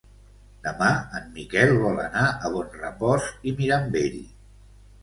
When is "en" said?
1.19-1.27